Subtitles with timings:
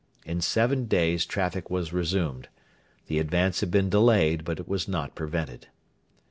[0.25, 2.47] In seven days traffic was resumed.
[3.05, 5.67] The advance had been delayed, but it was not prevented.